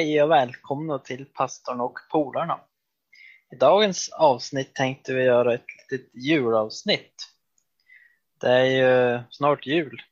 Hej 0.00 0.22
och 0.22 0.30
välkomna 0.30 0.98
till 0.98 1.24
Pastorn 1.24 1.80
och 1.80 1.98
polarna. 2.10 2.60
I 3.52 3.56
dagens 3.56 4.08
avsnitt 4.12 4.74
tänkte 4.74 5.14
vi 5.14 5.22
göra 5.22 5.54
ett 5.54 5.64
litet 5.90 6.14
julavsnitt. 6.14 7.14
Det 8.40 8.48
är 8.48 8.64
ju 8.64 9.20
snart 9.30 9.66
jul 9.66 10.02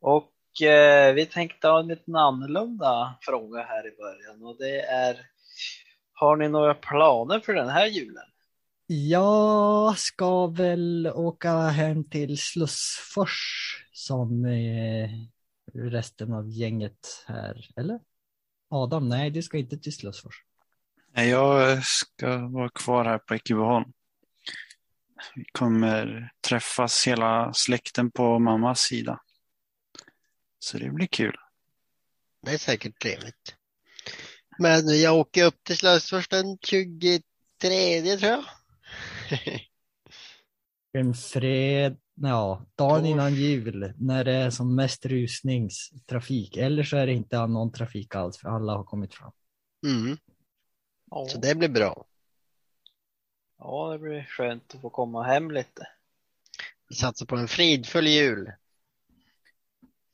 och 0.00 0.62
eh, 0.62 1.14
vi 1.14 1.26
tänkte 1.26 1.68
ha 1.68 1.80
en 1.80 1.88
liten 1.88 2.16
annorlunda 2.16 3.18
fråga 3.20 3.62
här 3.62 3.86
i 3.86 3.96
början 3.96 4.46
och 4.46 4.56
det 4.58 4.80
är 4.80 5.16
Har 6.12 6.36
ni 6.36 6.48
några 6.48 6.74
planer 6.74 7.40
för 7.40 7.54
den 7.54 7.68
här 7.68 7.86
julen? 7.86 8.26
Jag 8.86 9.98
ska 9.98 10.46
väl 10.46 11.10
åka 11.14 11.52
hem 11.52 12.04
till 12.04 12.38
Slussfors 12.38 13.76
som 13.92 14.44
eh, 14.44 15.10
resten 15.74 16.32
av 16.32 16.48
gänget 16.48 17.24
här, 17.26 17.68
eller? 17.76 18.00
Adam, 18.72 19.08
nej 19.08 19.30
du 19.30 19.42
ska 19.42 19.58
inte 19.58 19.78
till 19.78 19.92
Slussfors. 19.92 20.34
Nej, 21.14 21.28
Jag 21.28 21.84
ska 21.84 22.48
vara 22.48 22.68
kvar 22.68 23.04
här 23.04 23.18
på 23.18 23.34
Ekebyholm. 23.34 23.92
Vi 25.34 25.44
kommer 25.52 26.32
träffas 26.48 27.06
hela 27.06 27.52
släkten 27.54 28.10
på 28.10 28.38
mammas 28.38 28.80
sida. 28.80 29.20
Så 30.58 30.78
det 30.78 30.90
blir 30.90 31.06
kul. 31.06 31.36
Det 32.42 32.52
är 32.52 32.58
säkert 32.58 32.98
trevligt. 32.98 33.56
Men 34.58 35.00
jag 35.00 35.16
åker 35.16 35.44
upp 35.44 35.64
till 35.64 35.76
Slösfors 35.76 36.28
den 36.28 36.58
23 36.62 37.22
tror 38.16 38.30
jag. 38.30 38.44
En 40.94 41.14
fred, 41.14 41.96
ja, 42.28 42.66
dagen 42.74 43.06
innan 43.06 43.34
jul 43.34 43.92
när 43.96 44.24
det 44.24 44.32
är 44.32 44.50
som 44.50 44.74
mest 44.74 45.06
rusningstrafik. 45.06 46.56
Eller 46.56 46.82
så 46.82 46.96
är 46.96 47.06
det 47.06 47.12
inte 47.12 47.46
någon 47.46 47.72
trafik 47.72 48.14
alls 48.14 48.38
för 48.38 48.48
alla 48.48 48.72
har 48.76 48.84
kommit 48.84 49.14
fram. 49.14 49.32
Mm, 49.86 50.16
Ja, 51.10 51.26
så 51.28 51.38
det 51.38 51.54
blir 51.54 51.68
bra. 51.68 52.06
ja, 53.58 53.92
det 53.92 53.98
blir 53.98 54.22
skönt 54.22 54.74
att 54.74 54.80
få 54.80 54.90
komma 54.90 55.22
hem 55.22 55.50
lite. 55.50 55.86
Vi 56.88 56.94
satsar 56.94 57.26
på 57.26 57.36
en 57.36 57.48
fridfull 57.48 58.06
jul. 58.06 58.52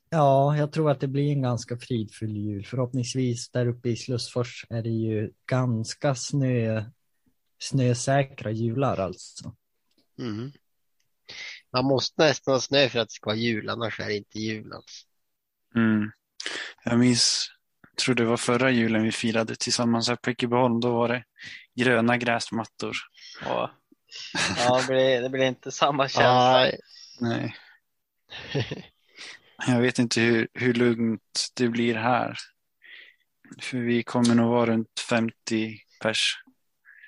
Ja, 0.09 0.57
jag 0.57 0.71
tror 0.71 0.91
att 0.91 0.99
det 0.99 1.07
blir 1.07 1.31
en 1.31 1.41
ganska 1.41 1.77
fridfull 1.77 2.37
jul. 2.37 2.65
Förhoppningsvis 2.65 3.49
där 3.49 3.65
uppe 3.67 3.89
i 3.89 3.95
Slussfors 3.95 4.65
är 4.69 4.83
det 4.83 4.89
ju 4.89 5.31
ganska 5.45 6.15
snö, 6.15 6.83
snösäkra 7.59 8.51
jular 8.51 8.97
alltså. 8.97 9.55
Mm. 10.19 10.51
Man 11.73 11.85
måste 11.85 12.23
nästan 12.23 12.53
ha 12.53 12.61
snö 12.61 12.89
för 12.89 12.99
att 12.99 13.07
det 13.07 13.13
ska 13.13 13.29
vara 13.29 13.37
jul, 13.37 13.69
annars 13.69 13.99
är 13.99 14.07
det 14.07 14.17
inte 14.17 14.39
jul 14.39 14.73
alls. 14.73 15.05
Mm. 15.75 16.11
Jag 16.83 16.99
minns, 16.99 17.51
jag 17.91 17.97
tror 17.97 18.15
det 18.15 18.25
var 18.25 18.37
förra 18.37 18.71
julen 18.71 19.03
vi 19.03 19.11
firade 19.11 19.55
tillsammans 19.55 20.09
här 20.09 20.15
på 20.15 20.29
Ekebyholm. 20.29 20.79
Då 20.79 20.93
var 20.93 21.07
det 21.07 21.23
gröna 21.75 22.17
gräsmattor. 22.17 22.95
Och, 23.45 23.69
ja, 24.57 24.81
det 24.81 24.87
blir, 24.87 25.21
det 25.21 25.29
blir 25.29 25.45
inte 25.45 25.71
samma 25.71 26.03
känsla. 26.07 26.53
Nej, 26.53 26.79
Nej. 27.19 27.55
Jag 29.67 29.81
vet 29.81 29.99
inte 29.99 30.21
hur, 30.21 30.47
hur 30.53 30.73
lugnt 30.73 31.47
det 31.55 31.67
blir 31.67 31.95
här. 31.95 32.37
För 33.61 33.77
vi 33.77 34.03
kommer 34.03 34.35
nog 34.35 34.49
vara 34.49 34.65
runt 34.65 34.99
50 35.09 35.77
pers. 36.01 36.43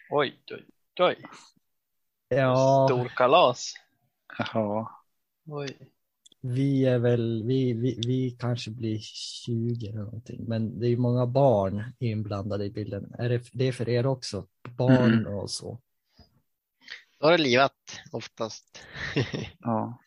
Oj, 0.10 0.40
oj, 0.52 0.66
oj. 1.00 1.16
Ja, 2.30 2.88
Storkalas. 2.90 3.74
Jaha. 4.38 4.88
Oj. 5.48 5.78
vi 6.42 6.86
är 6.86 7.00
väl, 7.00 7.44
vi, 7.44 7.74
vi, 7.74 8.00
vi 8.08 8.38
kanske 8.40 8.72
blir 8.72 9.00
20 9.46 9.88
eller 9.88 10.00
någonting. 10.00 10.46
Men 10.48 10.80
det 10.80 10.86
är 10.88 10.90
ju 10.90 10.98
många 10.98 11.26
barn 11.28 11.84
inblandade 12.00 12.66
i 12.66 12.70
bilden. 12.72 13.14
Är 13.20 13.30
det, 13.30 13.42
det 13.54 13.66
är 13.68 13.72
för 13.72 13.90
er 13.90 14.06
också? 14.06 14.48
Barn 14.78 15.14
Mm. 15.14 15.34
och 15.34 15.50
så. 15.50 15.80
då 17.20 17.28
är 17.28 17.32
det 17.32 17.44
livat 17.44 17.74
oftast. 18.12 18.82
Ja. 19.60 20.00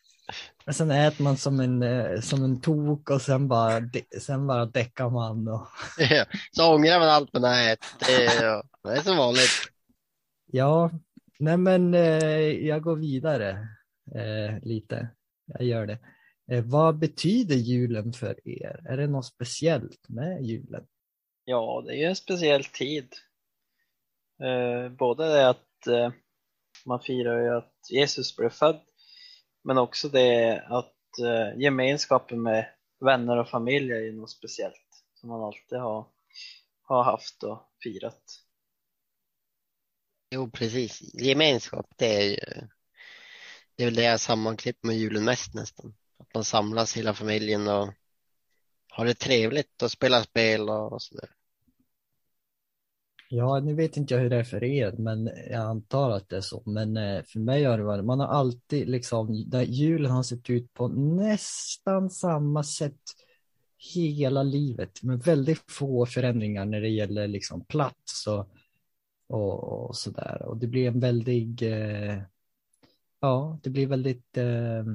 Men 0.65 0.73
sen 0.73 0.91
äter 0.91 1.23
man 1.23 1.37
som 1.37 1.59
en, 1.59 1.83
eh, 1.83 2.19
som 2.21 2.43
en 2.43 2.61
tok 2.61 3.09
och 3.09 3.21
sen 3.21 3.47
bara, 3.47 3.81
sen 4.21 4.47
bara 4.47 4.65
däckar 4.65 5.09
man. 5.09 5.47
Och, 5.47 5.67
Så 6.51 6.75
ångrar 6.75 6.99
man 6.99 7.09
allt 7.09 7.33
man 7.33 7.43
har 7.43 7.69
ätit. 7.71 7.95
Det 8.07 8.25
är, 8.25 8.63
det 8.83 8.89
är 8.97 9.01
som 9.01 9.17
vanligt. 9.17 9.71
ja, 10.45 10.91
nej 11.39 11.57
men 11.57 11.93
eh, 11.93 12.39
jag 12.67 12.81
går 12.81 12.95
vidare 12.95 13.67
eh, 14.15 14.59
lite. 14.61 15.07
Jag 15.45 15.63
gör 15.63 15.85
det. 15.85 15.99
Eh, 16.51 16.63
vad 16.63 16.99
betyder 16.99 17.55
julen 17.55 18.13
för 18.13 18.47
er? 18.47 18.85
Är 18.89 18.97
det 18.97 19.07
något 19.07 19.25
speciellt 19.25 20.09
med 20.09 20.43
julen? 20.43 20.87
Ja, 21.45 21.83
det 21.85 21.93
är 21.93 21.97
ju 21.97 22.05
en 22.05 22.15
speciell 22.15 22.63
tid. 22.63 23.13
Eh, 24.43 24.89
både 24.89 25.27
det 25.27 25.49
att 25.49 25.87
eh, 25.87 26.11
man 26.85 26.99
firar 26.99 27.41
ju 27.41 27.57
att 27.57 27.73
Jesus 27.89 28.35
blev 28.35 28.49
född, 28.49 28.81
men 29.63 29.77
också 29.77 30.09
det 30.09 30.61
att 30.67 31.19
eh, 31.19 31.61
gemenskapen 31.61 32.41
med 32.41 32.69
vänner 32.99 33.37
och 33.37 33.49
familj 33.49 33.91
är 33.91 33.99
ju 33.99 34.11
något 34.11 34.31
speciellt 34.31 35.03
som 35.13 35.29
man 35.29 35.43
alltid 35.43 35.77
har, 35.77 36.07
har 36.81 37.03
haft 37.03 37.43
och 37.43 37.69
firat. 37.83 38.23
Jo, 40.31 40.49
precis. 40.49 41.13
Gemenskap, 41.13 41.85
det 41.97 42.15
är 42.15 42.29
ju 42.29 42.67
det 43.75 43.83
är 43.83 43.87
väl 43.87 43.95
det 43.95 44.03
jag 44.03 44.19
sammanklipper 44.19 44.87
med 44.87 44.97
julen 44.97 45.25
mest 45.25 45.53
nästan. 45.53 45.93
Att 46.19 46.33
man 46.33 46.43
samlas 46.43 46.97
hela 46.97 47.13
familjen 47.13 47.67
och 47.67 47.93
har 48.89 49.05
det 49.05 49.13
trevligt 49.13 49.81
och 49.81 49.91
spelar 49.91 50.21
spel 50.21 50.69
och 50.69 51.01
sådär. 51.01 51.29
Ja, 53.29 53.59
nu 53.59 53.73
vet 53.73 53.97
inte 53.97 54.13
jag 54.13 54.21
hur 54.21 54.29
det 54.29 54.35
är 54.35 54.43
för 54.43 54.63
er, 54.63 54.91
men 54.91 55.25
jag 55.49 55.61
antar 55.61 56.11
att 56.11 56.29
det 56.29 56.37
är 56.37 56.41
så. 56.41 56.63
Men 56.65 56.97
eh, 56.97 57.23
för 57.23 57.39
mig 57.39 57.63
har 57.63 57.77
det 57.77 57.83
varit, 57.83 58.05
man 58.05 58.19
har 58.19 58.27
alltid 58.27 58.89
liksom, 58.89 59.49
där 59.49 59.61
julen 59.61 60.11
har 60.11 60.23
sett 60.23 60.49
ut 60.49 60.73
på 60.73 60.87
nästan 60.87 62.09
samma 62.09 62.63
sätt 62.63 63.01
hela 63.93 64.43
livet, 64.43 65.03
med 65.03 65.23
väldigt 65.23 65.71
få 65.71 66.05
förändringar 66.05 66.65
när 66.65 66.81
det 66.81 66.89
gäller 66.89 67.27
liksom 67.27 67.65
plats 67.65 68.27
och, 68.27 68.49
och, 69.27 69.63
och 69.63 69.95
sådär. 69.95 70.41
Och 70.41 70.57
det 70.57 70.67
blir 70.67 70.87
en 70.87 70.99
väldig, 70.99 71.63
eh, 71.63 72.21
ja, 73.19 73.59
det 73.63 73.69
blir 73.69 73.87
väldigt 73.87 74.37
eh, 74.37 74.85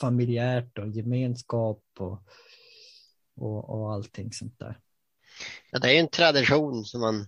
familjärt 0.00 0.78
och 0.78 0.88
gemenskap 0.88 1.84
och, 1.98 2.22
och, 3.34 3.70
och 3.70 3.92
allting 3.92 4.32
sånt 4.32 4.58
där. 4.58 4.80
Ja, 5.70 5.78
det 5.78 5.88
är 5.88 5.92
ju 5.92 5.98
en 5.98 6.08
tradition 6.08 6.84
som 6.84 7.00
man 7.00 7.26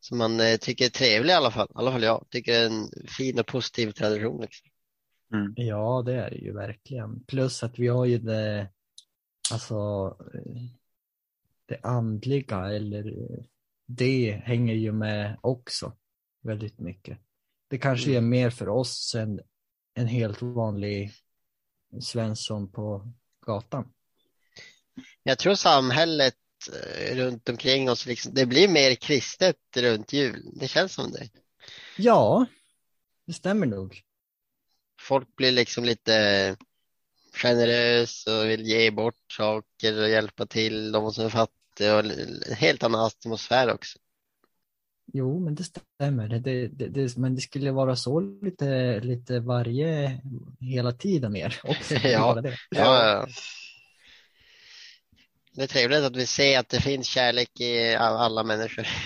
som 0.00 0.18
man 0.18 0.40
eh, 0.40 0.56
tycker 0.56 0.84
är 0.84 0.88
trevlig 0.88 1.32
i 1.32 1.36
alla 1.36 1.50
fall. 1.50 1.68
I 1.70 1.72
alla 1.74 1.92
fall 1.92 2.02
jag 2.02 2.26
tycker 2.30 2.52
det 2.52 2.58
är 2.58 2.66
en 2.66 2.88
fin 3.18 3.38
och 3.38 3.46
positiv 3.46 3.90
tradition. 3.90 4.40
Liksom. 4.40 4.68
Mm. 5.32 5.52
Ja, 5.56 6.02
det 6.06 6.14
är 6.14 6.30
det 6.30 6.36
ju 6.36 6.52
verkligen. 6.52 7.24
Plus 7.24 7.62
att 7.62 7.78
vi 7.78 7.88
har 7.88 8.04
ju 8.04 8.18
det, 8.18 8.68
alltså, 9.52 9.74
eh, 10.34 10.62
det 11.66 11.80
andliga 11.82 12.74
eller 12.74 13.06
eh, 13.06 13.44
det 13.86 14.42
hänger 14.44 14.74
ju 14.74 14.92
med 14.92 15.38
också 15.40 15.92
väldigt 16.42 16.78
mycket. 16.78 17.18
Det 17.68 17.78
kanske 17.78 18.10
är 18.10 18.20
mer 18.20 18.50
för 18.50 18.68
oss 18.68 19.14
än 19.14 19.40
en 19.94 20.06
helt 20.06 20.42
vanlig 20.42 21.12
Svensson 22.00 22.72
på 22.72 23.12
gatan. 23.46 23.92
Jag 25.22 25.38
tror 25.38 25.54
samhället 25.54 26.34
eh, 26.72 27.16
runt 27.16 27.48
omkring 27.48 27.90
oss, 27.90 28.06
liksom, 28.06 28.34
det 28.34 28.46
blir 28.46 28.68
mer 28.68 28.94
kristet 28.94 29.56
runt 29.76 30.12
jul. 30.12 30.50
Det 30.52 30.68
känns 30.68 30.92
som 30.94 31.12
det. 31.12 31.28
Ja, 31.96 32.46
det 33.26 33.32
stämmer 33.32 33.66
nog. 33.66 34.02
Folk 35.00 35.36
blir 35.36 35.52
liksom 35.52 35.84
lite 35.84 36.56
generös 37.32 38.26
och 38.26 38.50
vill 38.50 38.66
ge 38.66 38.90
bort 38.90 39.32
saker 39.32 40.02
och 40.02 40.08
hjälpa 40.08 40.46
till 40.46 40.92
de 40.92 41.12
som 41.12 41.24
är 41.24 41.30
fattiga 41.30 41.94
och 41.94 42.04
en 42.04 42.42
helt 42.56 42.82
annan 42.82 43.00
atmosfär 43.00 43.72
också. 43.74 43.98
Jo, 45.12 45.40
men 45.40 45.54
det 45.54 45.64
stämmer. 45.64 46.28
Det, 46.28 46.68
det, 46.68 46.88
det, 46.88 47.16
men 47.16 47.34
det 47.34 47.40
skulle 47.40 47.72
vara 47.72 47.96
så 47.96 48.20
lite, 48.20 49.00
lite 49.00 49.40
varje, 49.40 50.20
hela 50.60 50.92
tiden 50.92 51.32
mer 51.32 51.60
också. 51.64 51.94
Ja. 51.94 52.40
Det. 52.40 52.56
Ja. 52.70 53.26
Det 55.52 55.62
är 55.62 55.66
trevligt 55.66 56.02
att 56.04 56.16
vi 56.16 56.26
ser 56.26 56.58
att 56.58 56.68
det 56.68 56.80
finns 56.80 57.06
kärlek 57.06 57.60
i 57.60 57.94
all- 57.94 58.16
alla 58.16 58.42
människor. 58.42 58.86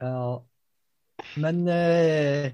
Ja. 0.00 0.46
Men 1.36 1.68
eh, 1.68 2.52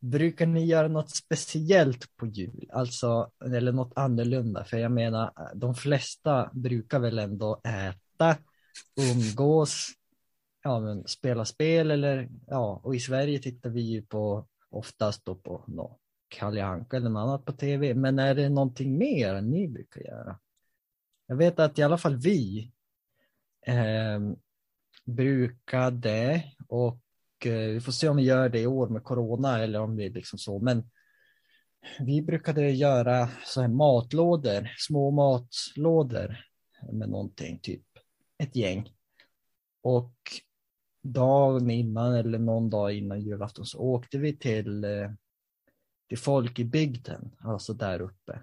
brukar 0.00 0.46
ni 0.46 0.66
göra 0.66 0.88
något 0.88 1.10
speciellt 1.16 2.16
på 2.16 2.26
jul? 2.26 2.70
Alltså, 2.72 3.30
eller 3.44 3.72
något 3.72 3.92
annorlunda? 3.96 4.64
För 4.64 4.76
jag 4.76 4.92
menar, 4.92 5.32
de 5.54 5.74
flesta 5.74 6.50
brukar 6.52 6.98
väl 6.98 7.18
ändå 7.18 7.60
äta, 7.64 8.36
umgås, 9.00 9.88
ja, 10.64 10.80
men 10.80 11.08
spela 11.08 11.44
spel 11.44 11.90
eller 11.90 12.28
ja, 12.46 12.80
och 12.84 12.94
i 12.94 13.00
Sverige 13.00 13.38
tittar 13.38 13.70
vi 13.70 13.80
ju 13.80 14.02
på 14.02 14.46
oftast 14.70 15.24
då 15.24 15.34
på 15.34 15.64
no, 15.66 15.98
Kalle 16.28 16.64
Anka 16.64 16.96
eller 16.96 17.10
något 17.10 17.20
annat 17.20 17.44
på 17.44 17.52
tv. 17.52 17.94
Men 17.94 18.18
är 18.18 18.34
det 18.34 18.48
någonting 18.48 18.98
mer 18.98 19.34
än 19.34 19.50
ni 19.50 19.68
brukar 19.68 20.00
göra? 20.00 20.38
Jag 21.26 21.36
vet 21.36 21.58
att 21.58 21.78
i 21.78 21.82
alla 21.82 21.98
fall 21.98 22.16
vi, 22.16 22.72
eh, 23.66 24.20
brukade 25.04 26.44
och 26.68 27.00
eh, 27.46 27.52
vi 27.52 27.80
får 27.80 27.92
se 27.92 28.08
om 28.08 28.16
vi 28.16 28.22
gör 28.22 28.48
det 28.48 28.60
i 28.60 28.66
år 28.66 28.88
med 28.88 29.04
corona 29.04 29.58
eller 29.58 29.80
om 29.80 29.96
det 29.96 30.04
är 30.04 30.10
liksom 30.10 30.38
så. 30.38 30.58
Men 30.58 30.90
vi 32.00 32.22
brukade 32.22 32.70
göra 32.70 33.28
så 33.44 33.60
här 33.60 33.68
matlådor, 33.68 34.70
små 34.78 35.10
matlådor 35.10 36.36
med 36.92 37.08
någonting, 37.08 37.58
typ 37.58 37.86
ett 38.38 38.56
gäng. 38.56 38.90
Och 39.82 40.14
dagen 41.04 41.70
innan 41.70 42.14
eller 42.14 42.38
någon 42.38 42.70
dag 42.70 42.92
innan 42.92 43.20
julafton 43.20 43.66
så 43.66 43.78
åkte 43.78 44.18
vi 44.18 44.36
till, 44.36 44.84
eh, 44.84 45.10
till 46.08 46.18
folk 46.18 46.58
i 46.58 46.64
bygden, 46.64 47.30
alltså 47.38 47.74
där 47.74 48.00
uppe. 48.00 48.40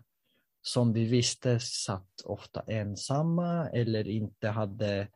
Som 0.62 0.94
vi 0.94 1.06
visste 1.06 1.60
satt 1.60 2.22
ofta 2.26 2.62
ensamma 2.62 3.70
eller 3.70 4.08
inte 4.08 4.48
hade 4.48 5.08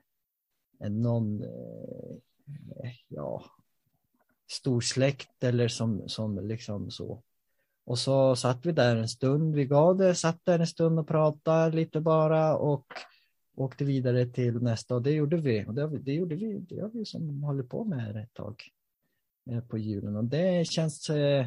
eh, 0.79 0.89
någon 0.89 1.43
eh, 1.43 2.91
ja, 3.07 3.45
stor 4.51 4.81
släkt 4.81 5.43
eller 5.43 5.67
som, 5.67 6.09
som 6.09 6.47
liksom 6.47 6.91
så. 6.91 7.23
Och 7.85 7.99
så 7.99 8.35
satt 8.35 8.65
vi 8.65 8.71
där 8.71 8.95
en 8.95 9.09
stund, 9.09 9.55
vi 9.55 9.65
gav 9.65 9.97
det, 9.97 10.15
satt 10.15 10.45
där 10.45 10.59
en 10.59 10.67
stund 10.67 10.99
och 10.99 11.07
pratade 11.07 11.75
lite 11.75 12.01
bara 12.01 12.57
och 12.57 12.85
åkte 13.55 13.85
vidare 13.85 14.25
till 14.25 14.63
nästa 14.63 14.95
och 14.95 15.01
det 15.01 15.11
gjorde 15.11 15.37
vi. 15.37 15.65
Och 15.65 15.73
det, 15.73 15.99
det 15.99 16.13
gjorde 16.13 16.35
vi, 16.35 16.59
det 16.59 16.79
har 16.81 16.89
vi 16.89 17.05
som 17.05 17.43
håller 17.43 17.63
på 17.63 17.83
med 17.83 18.15
ett 18.15 18.33
tag 18.33 18.63
eh, 19.51 19.63
på 19.63 19.77
julen 19.77 20.15
och 20.15 20.25
det 20.25 20.67
känns 20.67 21.09
eh, 21.09 21.45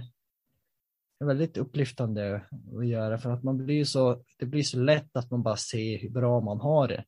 väldigt 1.20 1.56
upplyftande 1.56 2.42
att 2.78 2.86
göra 2.86 3.18
för 3.18 3.30
att 3.30 3.42
man 3.42 3.64
blir 3.64 3.84
så, 3.84 4.24
det 4.38 4.46
blir 4.46 4.62
så 4.62 4.78
lätt 4.78 5.16
att 5.16 5.30
man 5.30 5.42
bara 5.42 5.56
ser 5.56 5.98
hur 5.98 6.10
bra 6.10 6.40
man 6.40 6.60
har 6.60 6.88
det. 6.88 7.04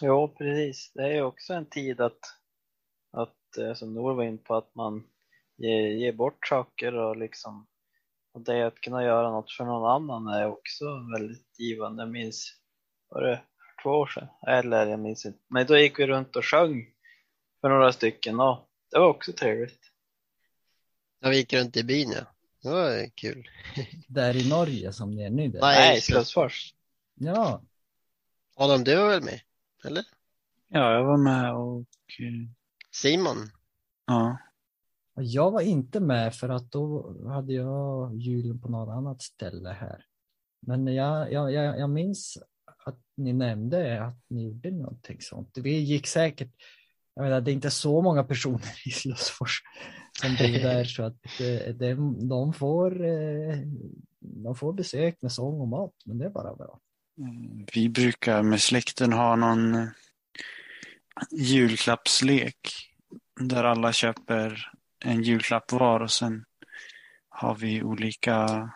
Jo, 0.00 0.34
precis. 0.38 0.92
Det 0.94 1.16
är 1.16 1.22
också 1.22 1.52
en 1.52 1.66
tid 1.66 2.00
att, 2.00 2.18
att 3.12 3.58
eh, 3.58 3.74
som 3.74 3.94
Nor 3.94 4.14
var 4.14 4.24
in 4.24 4.38
på, 4.38 4.54
att 4.54 4.74
man 4.74 5.04
ger, 5.56 5.88
ger 5.88 6.12
bort 6.12 6.46
saker 6.46 6.94
och 6.94 7.16
liksom 7.16 7.66
och 8.32 8.40
det 8.44 8.66
att 8.66 8.80
kunna 8.80 9.04
göra 9.04 9.30
något 9.30 9.52
för 9.52 9.64
någon 9.64 9.90
annan 9.90 10.28
är 10.34 10.48
också 10.48 10.84
väldigt 11.14 11.58
givande. 11.58 12.02
Jag 12.02 12.10
minns, 12.10 12.52
var 13.08 13.22
det 13.22 13.42
två 13.82 13.90
år 13.90 14.06
sedan? 14.06 14.28
Eller 14.46 14.86
jag 14.86 15.00
minns 15.00 15.26
inte. 15.26 15.38
Men 15.48 15.66
då 15.66 15.78
gick 15.78 15.98
vi 15.98 16.06
runt 16.06 16.36
och 16.36 16.44
sjöng 16.44 16.86
för 17.60 17.68
några 17.68 17.92
stycken 17.92 18.40
och 18.40 18.68
det 18.90 18.98
var 18.98 19.08
också 19.08 19.32
trevligt. 19.32 19.80
Ja, 21.20 21.28
vi 21.28 21.36
gick 21.36 21.52
runt 21.52 21.76
i 21.76 21.84
byn 21.84 22.10
ja. 22.10 22.24
Det 22.62 22.70
var 22.70 23.08
kul. 23.14 23.48
Där 24.08 24.36
i 24.36 24.48
Norge 24.48 24.92
som 24.92 25.16
det 25.16 25.24
är 25.24 25.30
nu. 25.30 25.48
Där. 25.48 25.60
Nej, 25.60 26.00
Slösfors. 26.00 26.74
Ja, 27.14 27.62
Adam, 28.56 28.84
du 28.84 28.96
var 28.96 29.08
väl 29.08 29.22
med? 29.22 29.40
Eller? 29.84 30.04
Ja, 30.68 30.92
jag 30.92 31.04
var 31.04 31.16
med 31.16 31.54
och 31.54 31.80
eh, 32.20 32.48
Simon? 32.90 33.36
ja, 34.06 34.38
Jag 35.14 35.50
var 35.50 35.60
inte 35.60 36.00
med 36.00 36.34
för 36.34 36.48
att 36.48 36.72
då 36.72 37.14
hade 37.28 37.52
jag 37.52 38.16
julen 38.16 38.60
på 38.60 38.68
något 38.68 38.92
annat 38.92 39.22
ställe 39.22 39.68
här. 39.68 40.04
Men 40.60 40.86
jag, 40.86 41.32
jag, 41.32 41.52
jag, 41.52 41.78
jag 41.78 41.90
minns 41.90 42.38
ni 43.18 43.32
nämnde 43.32 44.04
att 44.04 44.24
ni 44.28 44.44
gjorde 44.44 44.70
någonting 44.70 45.20
sånt. 45.20 45.58
Vi 45.58 45.78
gick 45.78 46.06
säkert, 46.06 46.50
jag 47.14 47.22
menar 47.22 47.40
det 47.40 47.50
är 47.50 47.52
inte 47.52 47.70
så 47.70 48.02
många 48.02 48.24
personer 48.24 48.82
i 48.86 48.90
Slösfors 48.90 49.62
som 50.20 50.30
bor 50.30 50.62
där 50.62 50.84
så 50.84 51.02
att 51.02 51.40
eh, 51.40 51.74
de, 51.74 52.28
de, 52.28 52.52
får, 52.52 53.04
eh, 53.04 53.58
de 54.20 54.56
får 54.56 54.72
besök 54.72 55.22
med 55.22 55.32
sång 55.32 55.60
och 55.60 55.68
mat, 55.68 55.94
men 56.04 56.18
det 56.18 56.24
är 56.24 56.30
bara 56.30 56.54
bra. 56.54 56.80
Mm, 57.18 57.66
vi 57.74 57.88
brukar 57.88 58.42
med 58.42 58.60
släkten 58.60 59.12
ha 59.12 59.36
någon 59.36 59.74
eh, 59.74 59.88
julklappslek 61.30 62.58
där 63.40 63.64
alla 63.64 63.92
köper 63.92 64.70
en 65.04 65.22
julklapp 65.22 65.72
var 65.72 66.00
och 66.00 66.10
sen 66.10 66.44
har 67.28 67.54
vi 67.54 67.82
olika 67.82 68.70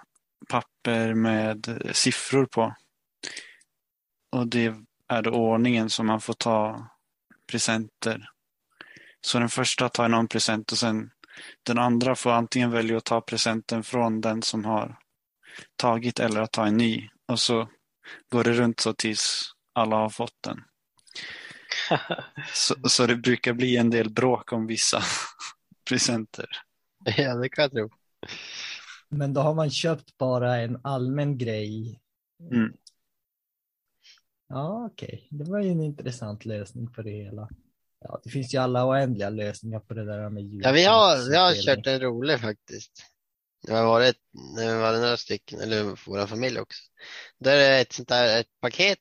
papper 0.48 1.14
med 1.14 1.80
siffror 1.92 2.46
på. 2.46 2.74
Och 4.32 4.46
det 4.46 4.74
är 5.08 5.22
då 5.22 5.30
ordningen 5.30 5.90
som 5.90 6.06
man 6.06 6.20
får 6.20 6.34
ta 6.34 6.86
presenter. 7.50 8.28
Så 9.20 9.38
den 9.38 9.48
första 9.48 9.88
tar 9.88 10.08
någon 10.08 10.28
present 10.28 10.72
och 10.72 10.78
sen 10.78 11.10
den 11.62 11.78
andra 11.78 12.14
får 12.14 12.30
antingen 12.30 12.70
välja 12.70 12.96
att 12.96 13.04
ta 13.04 13.20
presenten 13.20 13.82
från 13.82 14.20
den 14.20 14.42
som 14.42 14.64
har 14.64 14.98
tagit 15.76 16.20
eller 16.20 16.40
att 16.40 16.52
ta 16.52 16.66
en 16.66 16.76
ny. 16.76 17.08
Och 17.28 17.40
så 17.40 17.68
går 18.32 18.44
det 18.44 18.52
runt 18.52 18.80
så 18.80 18.92
tills 18.92 19.52
alla 19.72 19.96
har 19.96 20.10
fått 20.10 20.36
den. 20.40 20.64
Så, 22.52 22.74
så 22.88 23.06
det 23.06 23.16
brukar 23.16 23.52
bli 23.52 23.76
en 23.76 23.90
del 23.90 24.10
bråk 24.10 24.52
om 24.52 24.66
vissa 24.66 25.02
presenter. 25.88 26.48
Ja, 27.04 27.34
det 27.34 27.48
kan 27.48 27.62
jag 27.62 27.72
tro. 27.72 27.90
Men 29.08 29.34
då 29.34 29.40
har 29.40 29.54
man 29.54 29.70
köpt 29.70 30.18
bara 30.18 30.56
en 30.56 30.80
allmän 30.84 31.38
grej. 31.38 32.00
Mm. 32.52 32.72
Ja, 34.52 34.88
okej. 34.92 35.26
Det 35.30 35.44
var 35.44 35.60
ju 35.60 35.70
en 35.70 35.82
intressant 35.82 36.44
lösning 36.44 36.92
på 36.92 37.02
det 37.02 37.10
hela. 37.10 37.48
Ja, 38.00 38.20
det 38.24 38.30
finns 38.30 38.54
ju 38.54 38.58
alla 38.58 38.86
oändliga 38.86 39.30
lösningar 39.30 39.80
på 39.80 39.94
det 39.94 40.04
där 40.04 40.30
med 40.30 40.42
jul. 40.42 40.60
Ja, 40.64 40.72
vi 40.72 40.84
har, 40.84 41.30
vi 41.30 41.36
har 41.36 41.54
kört 41.54 41.86
en 41.86 42.00
rolig 42.00 42.40
faktiskt. 42.40 42.92
Det 43.66 43.72
har 43.72 43.86
varit, 43.86 44.16
det 44.56 44.74
var 44.74 44.92
några 44.92 45.16
stycken, 45.16 45.60
eller 45.60 45.96
vår 46.06 46.26
familj 46.26 46.60
också. 46.60 46.82
Där 47.38 47.56
är 47.56 47.80
ett 47.80 47.92
sånt 47.92 48.08
där, 48.08 48.40
ett 48.40 48.60
paket 48.60 48.98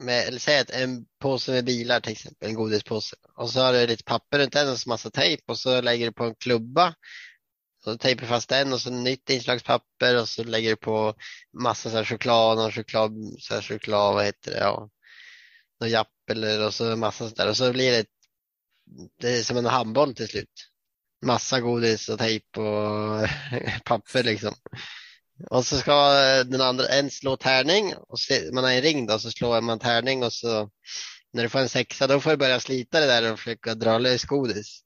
med, 0.00 0.28
eller 0.28 0.38
säg 0.38 0.58
att 0.58 0.70
en 0.70 1.06
påse 1.20 1.52
med 1.52 1.64
bilar 1.64 2.00
till 2.00 2.12
exempel, 2.12 2.48
en 2.48 2.54
godispåse. 2.54 3.16
Och 3.36 3.50
så 3.50 3.60
har 3.60 3.72
du 3.72 3.86
lite 3.86 4.04
papper 4.04 4.38
runt 4.38 4.52
den 4.52 4.70
och 4.70 4.78
så 4.78 4.88
massa 4.88 5.10
tejp 5.10 5.42
och 5.46 5.58
så 5.58 5.80
lägger 5.80 6.06
du 6.06 6.12
på 6.12 6.24
en 6.24 6.34
klubba. 6.34 6.94
Så 7.84 7.98
tejpar 7.98 8.20
du 8.20 8.28
fast 8.28 8.48
den 8.48 8.72
och 8.72 8.80
så 8.80 8.90
nytt 8.90 9.30
inslagspapper 9.30 10.20
och 10.20 10.28
så 10.28 10.44
lägger 10.44 10.70
du 10.70 10.76
på 10.76 11.14
massa 11.52 11.90
så 11.90 11.96
här 11.96 12.04
choklad 12.04 12.58
och 12.58 12.74
choklad, 12.74 13.12
så 13.38 13.54
här 13.54 13.62
choklad, 13.62 14.14
vad 14.14 14.24
heter 14.24 14.50
det, 14.50 14.58
ja. 14.58 14.90
Någon 15.80 15.90
japp 15.90 16.30
eller 16.30 16.66
och 16.66 16.74
så 16.74 16.96
massa 16.96 17.24
sånt 17.24 17.36
där 17.36 17.48
och 17.48 17.56
så 17.56 17.72
blir 17.72 17.92
det, 17.92 18.06
det 19.20 19.38
är 19.38 19.42
som 19.42 19.56
en 19.56 19.66
handboll 19.66 20.14
till 20.14 20.28
slut. 20.28 20.70
Massa 21.26 21.60
godis 21.60 22.08
och 22.08 22.18
tejp 22.18 22.60
och 22.60 23.28
papper 23.84 24.22
liksom. 24.22 24.54
Och 25.50 25.66
så 25.66 25.78
ska 25.78 26.12
den 26.44 26.60
andra 26.60 26.88
en 26.88 27.10
slå 27.10 27.36
tärning 27.36 27.94
och 28.08 28.20
se, 28.20 28.52
man 28.52 28.64
har 28.64 28.70
en 28.70 28.82
ring 28.82 29.06
då 29.06 29.18
så 29.18 29.30
slår 29.30 29.60
man 29.60 29.78
tärning 29.78 30.22
och 30.22 30.32
så 30.32 30.70
när 31.32 31.42
du 31.42 31.48
får 31.48 31.58
en 31.58 31.68
sexa 31.68 32.06
då 32.06 32.20
får 32.20 32.30
du 32.30 32.36
börja 32.36 32.60
slita 32.60 33.00
det 33.00 33.06
där 33.06 33.32
och 33.32 33.38
försöka 33.38 33.74
dra 33.74 33.98
lös 33.98 34.24
godis. 34.24 34.82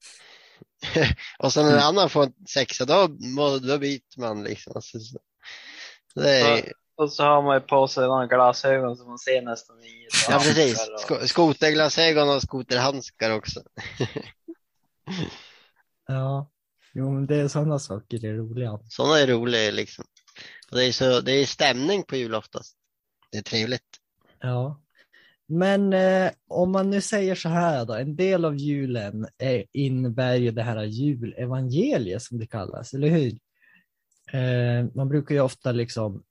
och 1.39 1.53
så 1.53 1.63
när 1.63 1.73
en 1.73 1.79
annan 1.83 2.11
får 2.11 2.23
en 2.23 2.33
sexa 2.49 2.85
då, 2.85 3.07
då 3.63 3.79
byter 3.79 4.21
man 4.21 4.45
liksom. 4.45 4.83
Så, 4.83 5.01
så. 5.01 5.19
Det 6.15 6.41
är, 6.41 6.73
Och 6.97 7.13
så 7.13 7.23
har 7.25 7.43
man 7.43 7.57
ju 7.57 7.61
på 7.61 7.89
sig 7.89 8.07
några 8.07 8.27
glasögon 8.27 8.97
så 8.97 9.05
man 9.09 9.19
ser 9.19 9.43
nästan 9.43 9.77
inget. 9.85 10.13
ja 10.29 10.39
precis, 10.39 10.89
Och- 10.89 11.01
Sko- 11.01 11.27
skoterglasögon 11.27 12.29
och 12.29 12.43
skoterhandskar 12.43 13.31
också. 13.31 13.63
Ja, 16.07 16.51
jo, 16.95 17.11
men 17.11 17.27
det 17.27 17.37
är 17.37 17.49
sådana 17.49 17.79
saker 17.79 18.19
det 18.19 18.29
är 18.29 18.35
roliga. 18.35 18.79
Sådana 18.89 19.19
är 19.19 19.27
roliga 19.27 19.71
liksom. 19.71 20.05
Och 20.71 20.77
det 20.77 20.85
är 20.85 20.93
så, 20.93 21.21
det 21.21 21.33
är 21.33 21.47
stämning 21.47 22.03
på 22.03 22.17
jul 22.17 22.35
oftast. 22.35 22.77
Det 23.31 23.39
är 23.39 23.43
trevligt. 23.43 23.83
Ja. 24.41 24.81
Men 25.51 25.93
eh, 25.93 26.31
om 26.49 26.73
man 26.73 26.91
nu 26.91 27.01
säger 27.01 27.35
så 27.35 27.49
här 27.49 27.85
då, 27.85 27.95
en 27.95 28.17
del 28.17 28.45
av 28.45 28.57
julen 28.57 29.27
är, 29.39 29.65
innebär 29.73 30.35
ju 30.35 30.51
det 30.51 30.63
här 30.63 30.85
julevangeliet 30.85 32.23
som 32.23 32.39
det 32.39 32.47
kallas, 32.47 32.95
eller 32.95 33.09
hur? 33.09 33.39
Eh, 34.33 34.87
man 34.95 35.09
brukar 35.09 35.35
ju 35.35 35.41
ofta 35.41 35.73
liksom 35.73 36.23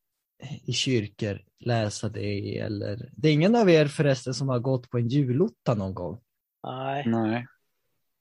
i 0.64 0.74
kyrkor 0.74 1.42
läsa 1.60 2.10
det 2.10 2.58
eller 2.60 3.10
det 3.12 3.30
är 3.30 3.34
ingen 3.34 3.56
av 3.56 3.70
er 3.70 3.86
förresten 3.88 4.34
som 4.34 4.50
har 4.50 4.60
gått 4.60 4.90
på 4.90 4.98
en 4.98 5.08
julotta 5.08 5.74
någon 5.74 5.94
gång? 5.94 6.20
Nej. 6.64 7.04
Nej. 7.08 7.48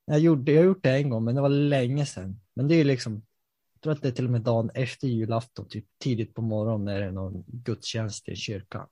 Jag, 0.04 0.18
gjorde, 0.18 0.52
jag 0.52 0.60
har 0.60 0.66
gjort 0.66 0.82
det 0.82 0.96
en 0.96 1.10
gång, 1.10 1.24
men 1.24 1.34
det 1.34 1.40
var 1.40 1.48
länge 1.48 2.06
sedan. 2.06 2.40
Men 2.54 2.68
det 2.68 2.74
är 2.74 2.76
ju 2.76 2.84
liksom, 2.84 3.22
jag 3.72 3.80
tror 3.80 3.92
att 3.92 4.02
det 4.02 4.08
är 4.08 4.12
till 4.12 4.24
och 4.24 4.30
med 4.30 4.40
dagen 4.40 4.70
efter 4.74 5.08
julafton, 5.08 5.68
typ 5.68 5.84
tidigt 5.98 6.34
på 6.34 6.42
morgonen 6.42 6.84
när 6.84 7.00
det 7.00 7.06
är 7.06 7.12
någon 7.12 7.44
gudstjänst 7.46 8.28
i 8.28 8.36
kyrkan. 8.36 8.86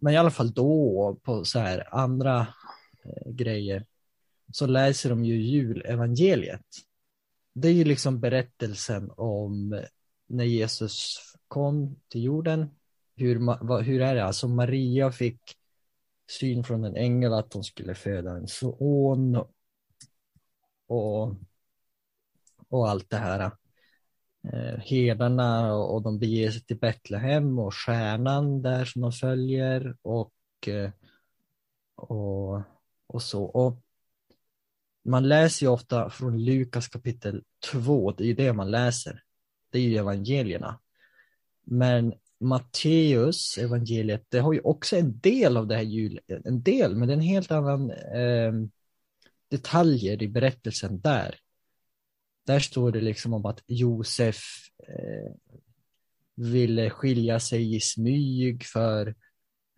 Men 0.00 0.14
i 0.14 0.16
alla 0.16 0.30
fall 0.30 0.52
då, 0.52 1.16
på 1.22 1.44
så 1.44 1.58
här 1.58 1.94
andra 1.94 2.40
eh, 3.04 3.32
grejer, 3.32 3.86
så 4.52 4.66
läser 4.66 5.10
de 5.10 5.24
ju 5.24 5.34
julevangeliet. 5.42 6.66
Det 7.54 7.68
är 7.68 7.72
ju 7.72 7.84
liksom 7.84 8.20
berättelsen 8.20 9.10
om 9.16 9.72
eh, 9.72 9.84
när 10.26 10.44
Jesus 10.44 11.18
kom 11.48 11.96
till 12.08 12.24
jorden. 12.24 12.70
Hur, 13.16 13.64
va, 13.66 13.80
hur 13.80 14.00
är 14.00 14.14
det? 14.14 14.24
Alltså 14.24 14.48
Maria 14.48 15.12
fick 15.12 15.40
syn 16.30 16.64
från 16.64 16.84
en 16.84 16.96
ängel 16.96 17.32
att 17.32 17.52
hon 17.52 17.64
skulle 17.64 17.94
föda 17.94 18.36
en 18.36 18.48
son 18.48 19.36
och, 20.86 21.34
och 22.68 22.88
allt 22.88 23.10
det 23.10 23.16
här. 23.16 23.50
Eh, 24.44 24.78
herdarna 24.78 25.74
och, 25.74 25.94
och 25.94 26.02
de 26.02 26.18
beger 26.18 26.50
sig 26.50 26.62
till 26.62 26.78
Betlehem 26.78 27.58
och 27.58 27.74
stjärnan 27.74 28.62
där 28.62 28.84
som 28.84 29.02
de 29.02 29.12
följer 29.12 29.96
och, 30.02 30.32
eh, 30.66 30.90
och, 31.94 32.62
och 33.06 33.22
så. 33.22 33.44
Och 33.44 33.82
man 35.04 35.28
läser 35.28 35.66
ju 35.66 35.72
ofta 35.72 36.10
från 36.10 36.44
Lukas 36.44 36.88
kapitel 36.88 37.42
2, 37.72 38.12
det 38.12 38.24
är 38.24 38.26
ju 38.26 38.34
det 38.34 38.52
man 38.52 38.70
läser. 38.70 39.22
Det 39.70 39.78
är 39.78 39.82
ju 39.82 39.96
evangelierna. 39.96 40.78
Men 41.64 42.14
Matteus 42.40 43.58
evangeliet, 43.58 44.24
det 44.28 44.38
har 44.38 44.52
ju 44.52 44.60
också 44.60 44.96
en 44.96 45.18
del 45.18 45.56
av 45.56 45.66
det 45.66 45.76
här 45.76 45.82
jul, 45.82 46.20
en 46.44 46.62
del, 46.62 46.96
men 46.96 47.08
det 47.08 47.14
är 47.14 47.16
en 47.16 47.22
helt 47.22 47.50
annan 47.50 47.90
eh, 47.90 48.52
detaljer 49.48 50.22
i 50.22 50.28
berättelsen 50.28 51.00
där. 51.00 51.34
Där 52.50 52.60
står 52.60 52.92
det 52.92 53.00
liksom 53.00 53.34
om 53.34 53.46
att 53.46 53.62
Josef 53.66 54.36
eh, 54.88 55.32
ville 56.36 56.90
skilja 56.90 57.40
sig 57.40 57.76
i 57.76 57.80
smyg 57.80 58.64
för 58.64 59.14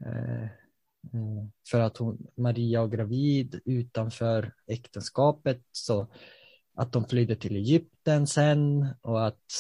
eh, 0.05 0.43
eh, 0.43 1.45
för 1.71 1.81
att 1.81 1.97
hon, 1.97 2.27
Maria 2.37 2.81
var 2.81 2.89
gravid 2.89 3.61
utanför 3.65 4.53
äktenskapet 4.67 5.63
så 5.73 6.07
att 6.75 6.93
de 6.93 7.05
flydde 7.05 7.37
till 7.37 7.57
Egypten 7.57 8.27
sen 8.27 8.87
och 9.01 9.27
att 9.27 9.53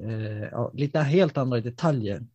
eh, 0.00 0.42
ja, 0.42 0.70
lite 0.74 0.98
helt 0.98 1.36
andra 1.36 1.60
detaljer. 1.60 2.26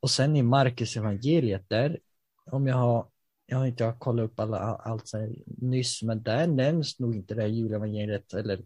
Och 0.00 0.10
sen 0.10 0.36
i 0.36 0.42
Markus 0.42 0.96
evangeliet 0.96 1.68
där, 1.68 1.98
om 2.44 2.66
jag 2.66 2.76
har, 2.76 3.08
jag 3.46 3.58
har 3.58 3.66
inte 3.66 3.94
kollat 3.98 4.24
upp 4.24 4.40
alla, 4.40 4.58
allt 4.58 5.08
så 5.08 5.18
här 5.18 5.36
nyss, 5.46 6.02
men 6.02 6.22
där 6.22 6.46
nämns 6.46 6.98
nog 6.98 7.14
inte 7.14 7.34
det 7.34 7.42
här 7.42 7.48
julevangeliet 7.48 8.34
eller 8.34 8.60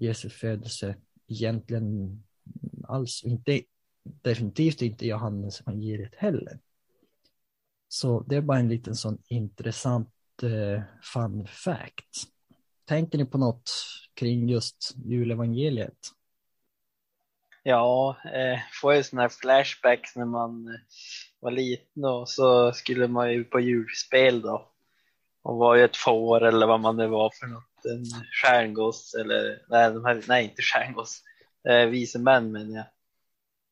Jesu 0.00 0.30
födelse 0.30 0.96
egentligen 1.28 2.22
alls. 2.88 3.24
Inte, 3.24 3.62
definitivt 4.02 4.82
inte 4.82 5.06
Johannes 5.06 5.60
evangeliet 5.60 6.14
heller. 6.14 6.58
Så 7.88 8.20
det 8.20 8.36
är 8.36 8.40
bara 8.40 8.58
en 8.58 8.68
liten 8.68 8.94
sån 8.94 9.18
intressant 9.28 10.12
eh, 10.42 10.82
fun 11.02 11.46
fact. 11.46 12.24
Tänker 12.84 13.18
ni 13.18 13.24
på 13.24 13.38
något 13.38 13.70
kring 14.14 14.48
just 14.48 14.94
julevangeliet? 15.04 15.98
Ja, 17.62 18.16
eh, 18.24 18.58
får 18.82 18.94
ju 18.94 19.02
sådana 19.02 19.22
här 19.22 19.28
flashbacks 19.28 20.16
när 20.16 20.24
man 20.24 20.68
eh, 20.68 20.80
var 21.40 21.50
liten 21.50 22.04
och 22.04 22.28
så 22.28 22.72
skulle 22.72 23.08
man 23.08 23.32
ju 23.32 23.44
på 23.44 23.60
julspel 23.60 24.42
då. 24.42 24.72
Och 25.42 25.56
var 25.56 25.76
ju 25.76 25.84
ett 25.84 25.96
får 25.96 26.44
eller 26.44 26.66
vad 26.66 26.80
man 26.80 26.96
nu 26.96 27.06
var 27.06 27.30
för 27.40 27.46
något, 27.46 27.75
en 27.86 28.04
stjärngoss 28.42 29.14
eller 29.14 29.62
nej, 29.68 29.92
de 29.92 30.04
här, 30.04 30.24
nej 30.28 30.44
inte 30.44 30.62
stjärngoss, 30.62 31.22
eh, 31.68 31.86
vise 31.86 32.18
män 32.18 32.52
menar 32.52 32.76
jag. 32.76 32.86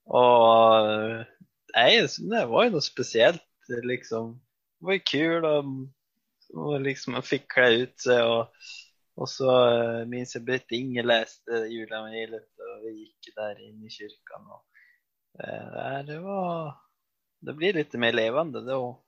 Och 0.06 1.26
nej, 1.74 2.06
det 2.30 2.46
var 2.46 2.64
ju 2.64 2.70
något 2.70 2.84
speciellt 2.84 3.42
liksom. 3.82 4.40
Det 4.80 4.86
var 4.86 4.92
ju 4.92 4.98
kul 4.98 5.44
och, 5.44 5.64
och 6.54 6.80
liksom 6.80 7.12
man 7.12 7.22
fick 7.22 7.52
klä 7.52 7.70
ut 7.70 8.00
sig 8.00 8.22
och 8.22 8.54
och 9.14 9.28
så 9.28 9.68
eh, 9.68 10.06
minns 10.06 10.34
jag 10.34 10.44
Britt 10.44 10.70
Inge 10.70 11.02
läste 11.02 11.50
julevangeliet 11.50 12.42
och 12.42 12.84
vi 12.84 12.90
gick 12.90 13.34
där 13.36 13.68
in 13.68 13.84
i 13.84 13.90
kyrkan. 13.90 14.46
Och, 14.46 14.64
eh, 15.44 16.04
det 16.04 16.20
var, 16.20 16.74
det 17.40 17.52
blir 17.52 17.72
lite 17.72 17.98
mer 17.98 18.12
levande 18.12 18.60
då. 18.60 19.02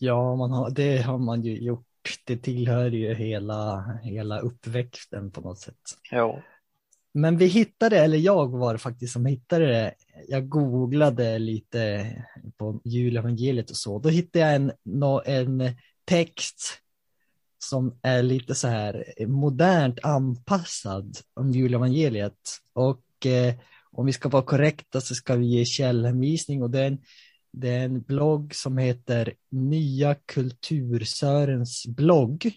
Ja, 0.00 0.36
man 0.36 0.50
har, 0.50 0.70
det 0.70 0.98
har 0.98 1.18
man 1.18 1.42
ju 1.42 1.58
gjort. 1.58 1.86
Det 2.24 2.36
tillhör 2.36 2.90
ju 2.90 3.14
hela, 3.14 3.84
hela 4.02 4.40
uppväxten 4.40 5.30
på 5.30 5.40
något 5.40 5.58
sätt. 5.58 5.80
Ja. 6.10 6.42
Men 7.14 7.36
vi 7.36 7.46
hittade, 7.46 7.98
eller 7.98 8.18
jag 8.18 8.48
var 8.48 8.72
det 8.72 8.78
faktiskt 8.78 9.12
som 9.12 9.26
hittade 9.26 9.66
det. 9.66 9.94
Jag 10.28 10.48
googlade 10.48 11.38
lite 11.38 12.06
på 12.56 12.80
julevangeliet 12.84 13.70
och 13.70 13.76
så. 13.76 13.98
Då 13.98 14.08
hittade 14.08 14.44
jag 14.44 14.54
en, 14.54 14.72
en 15.24 15.74
text 16.04 16.80
som 17.58 17.98
är 18.02 18.22
lite 18.22 18.54
så 18.54 18.68
här 18.68 19.04
modernt 19.26 19.98
anpassad 20.02 21.16
om 21.34 21.50
julevangeliet. 21.50 22.58
Och 22.72 23.26
eh, 23.26 23.54
om 23.92 24.06
vi 24.06 24.12
ska 24.12 24.28
vara 24.28 24.42
korrekta 24.42 25.00
så 25.00 25.14
ska 25.14 25.36
vi 25.36 25.46
ge 25.46 25.64
källhänvisning 25.64 26.62
och 26.62 26.70
det 26.70 26.80
är 26.80 26.86
en, 26.86 26.98
det 27.52 27.68
är 27.68 27.84
en 27.84 28.00
blogg 28.00 28.54
som 28.54 28.78
heter 28.78 29.34
Nya 29.48 30.14
Kultursörens 30.14 31.86
blogg. 31.86 32.52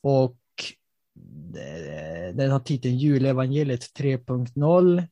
Och 0.00 0.38
eh, 1.56 2.34
den 2.34 2.50
har 2.50 2.60
titeln 2.60 2.98
Julevangeliet 2.98 3.98
3.0. 3.98 5.06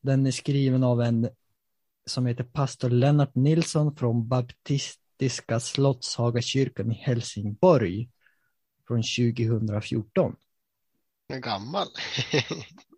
Den 0.00 0.26
är 0.26 0.30
skriven 0.30 0.84
av 0.84 1.02
en 1.02 1.28
som 2.06 2.26
heter 2.26 2.44
pastor 2.44 2.90
Lennart 2.90 3.34
Nilsson 3.34 3.96
från 3.96 4.28
baptistiska 4.28 5.60
Slottshagakyrkan 5.60 6.92
i 6.92 6.94
Helsingborg 6.94 8.08
från 8.86 9.02
2014. 9.02 10.36
Gammal. 11.28 11.86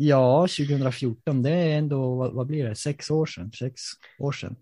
ja, 0.00 0.40
2014, 0.40 1.42
det 1.42 1.50
är 1.50 1.78
ändå, 1.78 2.14
vad, 2.14 2.32
vad, 2.32 2.46
blir 2.46 2.68
det, 2.68 2.74
sex 2.74 3.10
år 3.10 3.26
sedan? 3.26 3.52
Sex 3.52 3.80
år 4.18 4.32
sedan. 4.32 4.56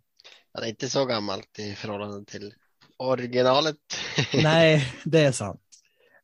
Ja, 0.52 0.60
det 0.60 0.66
är 0.66 0.70
inte 0.70 0.88
så 0.88 1.04
gammalt 1.04 1.58
i 1.58 1.74
förhållande 1.74 2.24
till 2.24 2.54
originalet. 2.96 3.76
Nej, 4.42 4.92
det 5.04 5.20
är 5.20 5.32
sant. 5.32 5.60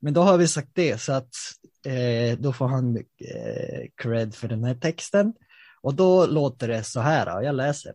Men 0.00 0.14
då 0.14 0.22
har 0.22 0.38
vi 0.38 0.48
sagt 0.48 0.70
det, 0.72 1.00
så 1.00 1.12
att 1.12 1.34
eh, 1.86 2.38
då 2.38 2.52
får 2.52 2.68
han 2.68 2.96
eh, 2.96 3.88
cred 3.96 4.34
för 4.34 4.48
den 4.48 4.64
här 4.64 4.74
texten. 4.74 5.32
Och 5.80 5.94
då 5.94 6.26
låter 6.26 6.68
det 6.68 6.84
så 6.84 7.00
här, 7.00 7.42
jag 7.42 7.54
läser. 7.54 7.94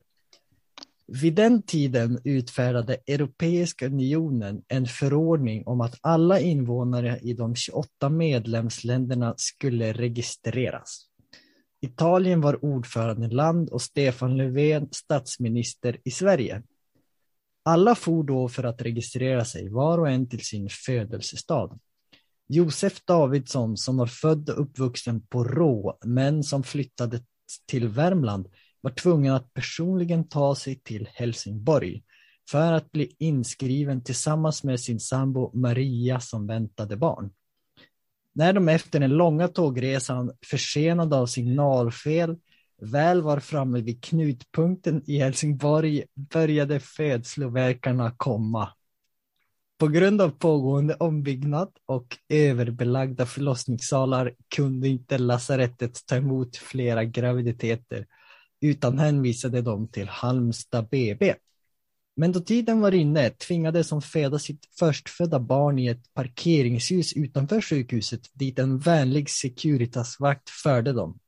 Vid 1.08 1.34
den 1.34 1.62
tiden 1.62 2.22
utfärdade 2.24 2.98
Europeiska 3.08 3.86
unionen 3.86 4.62
en 4.68 4.86
förordning 4.86 5.64
om 5.68 5.82
att 5.82 6.00
alla 6.02 6.40
invånare 6.40 7.20
i 7.22 7.34
de 7.34 7.56
28 7.56 8.10
medlemsländerna 8.10 9.34
skulle 9.38 9.94
registreras. 9.94 11.07
Italien 11.82 12.42
var 12.42 12.66
ordförandeland 12.66 13.70
och 13.70 13.82
Stefan 13.82 14.38
Löfven 14.38 14.88
statsminister 14.92 15.98
i 16.04 16.12
Sverige. 16.12 16.64
Alla 17.64 17.96
for 17.96 18.24
då 18.24 18.50
för 18.50 18.64
att 18.64 18.82
registrera 18.82 19.46
sig, 19.46 19.70
var 19.70 19.98
och 19.98 20.10
en 20.10 20.30
till 20.30 20.46
sin 20.46 20.70
födelsestad. 20.70 21.80
Josef 22.50 23.06
Davidsson, 23.06 23.78
som 23.78 23.98
var 23.98 24.08
född 24.08 24.50
och 24.50 24.62
uppvuxen 24.62 25.22
på 25.22 25.44
Rå, 25.44 25.98
men 26.06 26.44
som 26.44 26.64
flyttade 26.64 27.22
till 27.66 27.88
Värmland, 27.88 28.48
var 28.82 28.92
tvungen 28.92 29.34
att 29.34 29.54
personligen 29.54 30.28
ta 30.28 30.56
sig 30.56 30.76
till 30.76 31.10
Helsingborg 31.14 32.04
för 32.50 32.72
att 32.72 32.92
bli 32.92 33.16
inskriven 33.20 34.04
tillsammans 34.04 34.64
med 34.64 34.80
sin 34.80 35.00
sambo 35.00 35.52
Maria 35.58 36.20
som 36.20 36.48
väntade 36.48 36.98
barn. 36.98 37.30
När 38.38 38.54
de 38.54 38.70
efter 38.70 39.00
den 39.00 39.10
långa 39.10 39.48
tågresan 39.48 40.32
försenade 40.46 41.16
av 41.16 41.26
signalfel 41.26 42.38
väl 42.82 43.22
var 43.22 43.40
framme 43.40 43.82
vid 43.82 44.04
knutpunkten 44.04 45.04
i 45.06 45.20
Helsingborg 45.20 46.04
började 46.16 46.80
födslovärkarna 46.80 48.14
komma. 48.18 48.70
På 49.80 49.88
grund 49.88 50.22
av 50.22 50.30
pågående 50.30 50.96
ombyggnad 50.96 51.70
och 51.86 52.18
överbelagda 52.30 53.26
förlossningssalar 53.26 54.34
kunde 54.56 54.88
inte 54.88 55.18
lasarettet 55.18 56.06
ta 56.06 56.16
emot 56.16 56.58
flera 56.58 57.04
graviditeter 57.04 58.06
utan 58.62 59.00
hänvisade 59.00 59.62
dem 59.62 59.88
till 59.88 60.08
Halmstad 60.08 60.88
BB. 60.90 61.36
Men 62.20 62.32
då 62.32 62.40
tiden 62.40 62.82
var 62.82 62.92
inne 62.92 63.30
tvingades 63.30 63.92
hon 63.92 64.02
föda 64.02 64.40
sitt 64.40 64.66
förstfödda 64.80 65.40
barn 65.40 65.80
i 65.80 65.88
ett 65.88 66.14
parkeringshus 66.14 67.14
utanför 67.14 67.62
sjukhuset 67.62 68.22
dit 68.34 68.60
en 68.60 68.80
vänlig 68.80 69.30
Securitasvakt 69.30 70.50
förde 70.50 70.94
dem. 70.94 71.20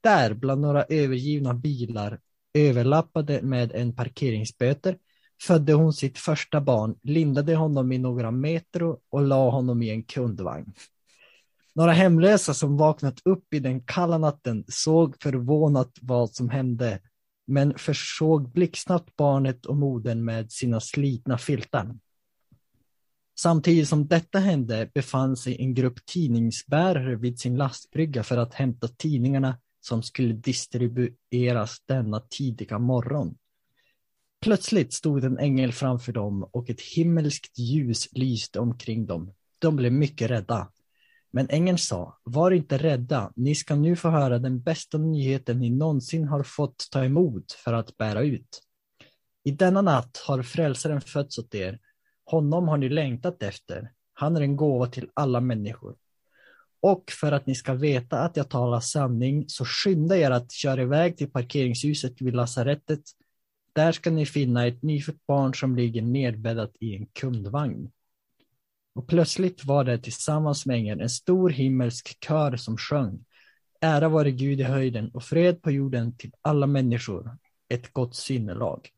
Där, 0.00 0.34
bland 0.34 0.60
några 0.60 0.84
övergivna 0.84 1.54
bilar 1.54 2.20
överlappade 2.54 3.42
med 3.42 3.72
en 3.72 3.94
parkeringsböter, 3.94 4.96
födde 5.42 5.72
hon 5.72 5.92
sitt 5.92 6.18
första 6.18 6.60
barn, 6.60 6.94
lindade 7.02 7.54
honom 7.54 7.92
i 7.92 7.98
några 7.98 8.30
metro 8.30 8.98
och 9.10 9.22
la 9.22 9.50
honom 9.50 9.82
i 9.82 9.90
en 9.90 10.02
kundvagn. 10.02 10.72
Några 11.74 11.92
hemlösa 11.92 12.54
som 12.54 12.76
vaknat 12.76 13.20
upp 13.24 13.54
i 13.54 13.58
den 13.58 13.80
kalla 13.80 14.18
natten 14.18 14.64
såg 14.68 15.22
förvånat 15.22 15.98
vad 16.00 16.30
som 16.30 16.48
hände, 16.48 17.00
men 17.46 17.78
försåg 17.78 18.52
blixtsnabbt 18.52 19.16
barnet 19.16 19.66
och 19.66 19.76
modern 19.76 20.24
med 20.24 20.52
sina 20.52 20.80
slitna 20.80 21.38
filtar. 21.38 21.98
Samtidigt 23.38 23.88
som 23.88 24.06
detta 24.06 24.38
hände 24.38 24.90
befann 24.94 25.36
sig 25.36 25.56
en 25.60 25.74
grupp 25.74 26.06
tidningsbärare 26.06 27.16
vid 27.16 27.38
sin 27.38 27.56
lastbrygga 27.56 28.22
för 28.22 28.36
att 28.36 28.54
hämta 28.54 28.88
tidningarna 28.88 29.58
som 29.80 30.02
skulle 30.02 30.32
distribueras 30.32 31.82
denna 31.86 32.20
tidiga 32.20 32.78
morgon. 32.78 33.34
Plötsligt 34.40 34.92
stod 34.92 35.24
en 35.24 35.38
ängel 35.38 35.72
framför 35.72 36.12
dem 36.12 36.48
och 36.52 36.70
ett 36.70 36.80
himmelskt 36.80 37.58
ljus 37.58 38.08
lyste 38.12 38.60
omkring 38.60 39.06
dem. 39.06 39.32
De 39.58 39.76
blev 39.76 39.92
mycket 39.92 40.30
rädda. 40.30 40.68
Men 41.32 41.46
ängeln 41.50 41.78
sa, 41.78 42.18
var 42.22 42.50
inte 42.50 42.78
rädda, 42.78 43.32
ni 43.36 43.54
ska 43.54 43.74
nu 43.74 43.96
få 43.96 44.08
höra 44.08 44.38
den 44.38 44.62
bästa 44.62 44.98
nyheten 44.98 45.58
ni 45.58 45.70
någonsin 45.70 46.28
har 46.28 46.42
fått 46.42 46.88
ta 46.90 47.04
emot 47.04 47.52
för 47.52 47.72
att 47.72 47.96
bära 47.96 48.22
ut. 48.22 48.62
I 49.44 49.50
denna 49.50 49.82
natt 49.82 50.16
har 50.26 50.42
frälsaren 50.42 51.00
fötts 51.00 51.38
åt 51.38 51.54
er 51.54 51.78
Honom 52.24 52.68
har 52.68 52.76
ni 52.76 52.88
längtat 52.88 53.42
efter. 53.42 53.92
Han 54.14 54.36
är 54.36 54.40
en 54.40 54.56
gåva 54.56 54.86
till 54.86 55.08
alla 55.14 55.40
människor. 55.40 55.96
Och 56.80 57.10
för 57.20 57.32
att 57.32 57.46
ni 57.46 57.54
ska 57.54 57.74
veta 57.74 58.18
att 58.18 58.36
jag 58.36 58.48
talar 58.48 58.80
sanning 58.80 59.44
så 59.48 59.64
skynda 59.64 60.16
er 60.16 60.30
att 60.30 60.52
köra 60.52 60.82
iväg 60.82 61.16
till 61.16 61.30
parkeringshuset 61.30 62.20
vid 62.20 62.34
lasarettet. 62.34 63.00
Där 63.72 63.92
ska 63.92 64.10
ni 64.10 64.26
finna 64.26 64.66
ett 64.66 64.82
nyfött 64.82 65.26
barn 65.26 65.54
som 65.54 65.76
ligger 65.76 66.02
nedbäddat 66.02 66.72
i 66.80 66.96
en 66.96 67.06
kundvagn. 67.06 67.90
Och 68.94 69.08
plötsligt 69.08 69.64
var 69.64 69.84
det 69.84 69.98
tillsammans 69.98 70.66
med 70.66 70.76
ängeln 70.76 71.00
en 71.00 71.10
stor 71.10 71.50
himmelsk 71.50 72.24
kör 72.24 72.56
som 72.56 72.76
sjöng. 72.78 73.24
Ära 73.80 74.08
vare 74.08 74.30
Gud 74.30 74.60
i 74.60 74.62
höjden 74.62 75.10
och 75.10 75.24
fred 75.24 75.62
på 75.62 75.70
jorden 75.70 76.16
till 76.16 76.32
alla 76.40 76.66
människor. 76.66 77.38
Ett 77.68 77.92
gott 77.92 78.16
sinnelag. 78.16 78.88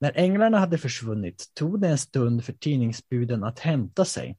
När 0.00 0.12
änglarna 0.18 0.58
hade 0.58 0.78
försvunnit 0.78 1.50
tog 1.54 1.80
det 1.80 1.88
en 1.88 1.98
stund 1.98 2.44
för 2.44 2.52
tidningsbuden 2.52 3.44
att 3.44 3.58
hämta 3.58 4.04
sig. 4.04 4.38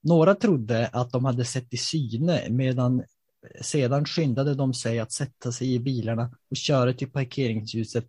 Några 0.00 0.34
trodde 0.34 0.88
att 0.92 1.10
de 1.10 1.24
hade 1.24 1.44
sett 1.44 1.74
i 1.74 1.76
syne 1.76 2.46
medan 2.50 3.02
sedan 3.60 4.04
skyndade 4.04 4.54
de 4.54 4.74
sig 4.74 4.98
att 4.98 5.12
sätta 5.12 5.52
sig 5.52 5.74
i 5.74 5.78
bilarna 5.78 6.30
och 6.50 6.56
köra 6.56 6.92
till 6.92 7.10
parkeringshuset 7.10 8.06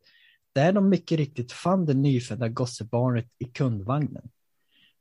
där 0.54 0.74
de 0.74 0.90
mycket 0.90 1.18
riktigt 1.18 1.52
fann 1.52 1.86
det 1.86 1.94
nyfödda 1.94 2.48
gossebarnet 2.48 3.28
i 3.38 3.46
kundvagnen. 3.46 4.30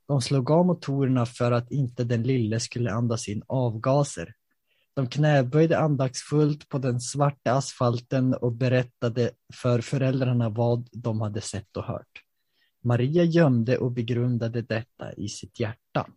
De 0.07 0.21
slog 0.21 0.51
av 0.51 0.65
motorerna 0.65 1.25
för 1.25 1.51
att 1.51 1.71
inte 1.71 2.03
den 2.03 2.23
lille 2.23 2.59
skulle 2.59 2.91
andas 2.91 3.27
in 3.27 3.43
avgaser. 3.47 4.33
De 4.93 5.07
knäböjde 5.07 5.79
andaktsfullt 5.79 6.69
på 6.69 6.77
den 6.77 6.99
svarta 6.99 7.51
asfalten 7.51 8.33
och 8.33 8.51
berättade 8.51 9.31
för 9.53 9.81
föräldrarna 9.81 10.49
vad 10.49 10.89
de 10.91 11.21
hade 11.21 11.41
sett 11.41 11.77
och 11.77 11.83
hört. 11.83 12.21
Maria 12.83 13.23
gömde 13.23 13.77
och 13.77 13.91
begrundade 13.91 14.61
detta 14.61 15.13
i 15.13 15.29
sitt 15.29 15.59
hjärta. 15.59 16.07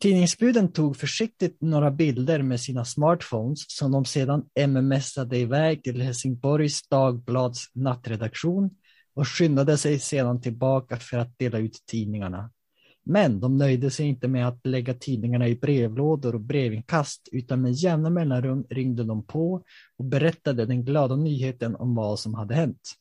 Tidningsbuden 0.00 0.72
tog 0.72 0.96
försiktigt 0.96 1.60
några 1.60 1.90
bilder 1.90 2.42
med 2.42 2.60
sina 2.60 2.84
smartphones 2.84 3.64
som 3.68 3.92
de 3.92 4.04
sedan 4.04 4.44
mmsade 4.66 5.38
iväg 5.38 5.82
till 5.82 6.02
Helsingborgs 6.02 6.88
Dagblads 6.88 7.70
nattredaktion 7.74 8.70
och 9.14 9.28
skyndade 9.28 9.78
sig 9.78 9.98
sedan 9.98 10.40
tillbaka 10.40 10.96
för 10.96 11.18
att 11.18 11.38
dela 11.38 11.58
ut 11.58 11.82
tidningarna. 11.86 12.50
Men 13.04 13.40
de 13.40 13.56
nöjde 13.56 13.90
sig 13.90 14.06
inte 14.06 14.28
med 14.28 14.48
att 14.48 14.66
lägga 14.66 14.94
tidningarna 14.94 15.48
i 15.48 15.54
brevlådor 15.56 16.34
och 16.34 16.40
brevinkast 16.40 17.28
utan 17.32 17.62
med 17.62 17.72
jämna 17.72 18.10
mellanrum 18.10 18.66
ringde 18.70 19.04
de 19.04 19.26
på 19.26 19.62
och 19.96 20.04
berättade 20.04 20.66
den 20.66 20.84
glada 20.84 21.16
nyheten 21.16 21.76
om 21.76 21.94
vad 21.94 22.18
som 22.18 22.34
hade 22.34 22.54
hänt. 22.54 22.92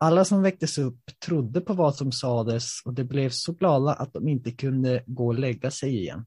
Alla 0.00 0.24
som 0.24 0.42
väcktes 0.42 0.78
upp 0.78 1.00
trodde 1.26 1.60
på 1.60 1.74
vad 1.74 1.96
som 1.96 2.12
sades 2.12 2.82
och 2.84 2.94
de 2.94 3.04
blev 3.04 3.30
så 3.30 3.52
glada 3.52 3.92
att 3.92 4.12
de 4.12 4.28
inte 4.28 4.50
kunde 4.50 5.02
gå 5.06 5.26
och 5.26 5.38
lägga 5.38 5.70
sig 5.70 5.96
igen. 5.96 6.26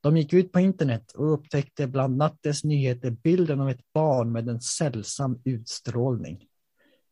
De 0.00 0.16
gick 0.16 0.32
ut 0.32 0.52
på 0.52 0.60
internet 0.60 1.12
och 1.12 1.32
upptäckte 1.32 1.86
bland 1.86 2.16
nattens 2.16 2.64
nyheter 2.64 3.10
bilden 3.10 3.60
av 3.60 3.70
ett 3.70 3.92
barn 3.94 4.32
med 4.32 4.48
en 4.48 4.60
sällsam 4.60 5.40
utstrålning. 5.44 6.46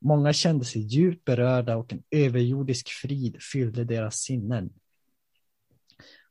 Många 0.05 0.33
kände 0.33 0.65
sig 0.65 0.83
djupt 0.83 1.25
berörda 1.25 1.77
och 1.77 1.93
en 1.93 2.03
överjordisk 2.11 2.89
frid 2.89 3.43
fyllde 3.53 3.85
deras 3.85 4.17
sinnen. 4.17 4.71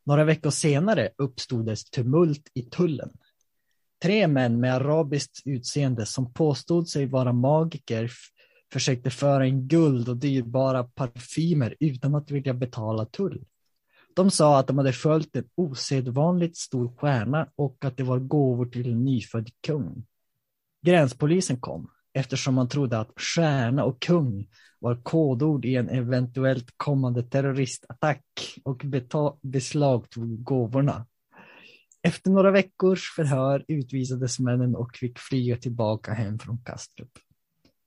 Några 0.04 0.24
veckor 0.24 0.50
senare 0.50 1.10
uppstod 1.18 1.68
ett 1.68 1.90
tumult 1.90 2.50
i 2.54 2.62
tullen. 2.62 3.10
Tre 4.02 4.28
män 4.28 4.60
med 4.60 4.74
arabiskt 4.74 5.42
utseende 5.44 6.06
som 6.06 6.32
påstod 6.32 6.88
sig 6.88 7.06
vara 7.06 7.32
magiker 7.32 8.10
försökte 8.72 9.10
föra 9.10 9.46
in 9.46 9.68
guld 9.68 10.08
och 10.08 10.16
dyrbara 10.16 10.84
parfymer 10.84 11.76
utan 11.80 12.14
att 12.14 12.30
vilja 12.30 12.54
betala 12.54 13.04
tull. 13.04 13.44
De 14.16 14.30
sa 14.30 14.58
att 14.58 14.66
de 14.66 14.78
hade 14.78 14.92
följt 14.92 15.36
en 15.36 15.48
osedvanligt 15.54 16.56
stor 16.56 16.96
stjärna 16.96 17.48
och 17.56 17.84
att 17.84 17.96
det 17.96 18.02
var 18.02 18.18
gåvor 18.18 18.66
till 18.66 18.92
en 18.92 19.04
nyfödd 19.04 19.50
kung. 19.60 20.06
Gränspolisen 20.82 21.60
kom 21.60 21.90
eftersom 22.14 22.54
man 22.54 22.68
trodde 22.68 22.98
att 22.98 23.20
stjärna 23.20 23.84
och 23.84 24.02
kung 24.02 24.48
var 24.78 25.02
kodord 25.02 25.64
i 25.64 25.76
en 25.76 25.88
eventuellt 25.88 26.74
kommande 26.76 27.22
terroristattack 27.22 28.24
och 28.62 28.82
beslagtog 29.42 30.44
gåvorna. 30.44 31.06
Efter 32.02 32.30
några 32.30 32.50
veckors 32.50 33.14
förhör 33.16 33.64
utvisades 33.68 34.38
männen 34.38 34.76
och 34.76 34.96
fick 34.96 35.18
flyga 35.18 35.56
tillbaka 35.56 36.12
hem 36.12 36.38
från 36.38 36.58
Kastrup. 36.64 37.18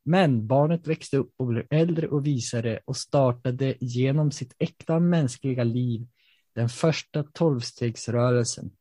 Men 0.05 0.47
barnet 0.47 0.87
växte 0.87 1.17
upp 1.17 1.33
och 1.37 1.47
blev 1.47 1.65
äldre 1.69 2.07
och 2.07 2.25
visare 2.25 2.79
och 2.85 2.97
startade 2.97 3.75
genom 3.79 4.31
sitt 4.31 4.55
äkta 4.59 4.99
mänskliga 4.99 5.63
liv 5.63 6.07
den 6.55 6.69
första 6.69 7.23
tolvstegsrörelsen. 7.23 8.71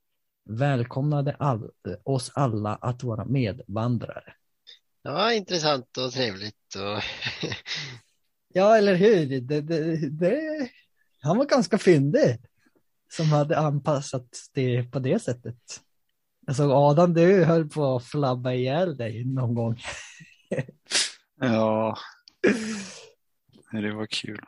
Välkomnade 0.45 1.37
all, 1.39 1.71
oss 2.05 2.33
alla 2.35 2.75
att 2.75 3.05
vara 3.05 3.25
medvandrare. 3.25 4.33
Ja, 5.07 5.33
intressant 5.33 5.99
och 5.99 6.13
trevligt. 6.13 6.75
Och... 6.75 7.03
ja, 8.55 8.77
eller 8.77 8.95
hur? 8.95 9.41
Det, 9.41 9.61
det, 9.61 9.97
det, 10.11 10.69
han 11.21 11.39
var 11.39 11.45
ganska 11.45 11.79
fyndig 11.79 12.39
som 13.13 13.27
hade 13.27 13.59
anpassat 13.59 14.29
det 14.53 14.83
på 14.83 14.99
det 14.99 15.19
sättet. 15.19 15.81
Alltså 16.47 16.73
Adam, 16.73 17.15
du 17.15 17.45
höll 17.45 17.69
på 17.69 17.97
att 17.97 18.05
flabba 18.05 18.53
ihjäl 18.53 18.97
dig 18.97 19.25
någon 19.25 19.55
gång. 19.55 19.81
ja, 21.41 21.99
det 23.73 23.93
var 23.93 24.07
kul. 24.07 24.41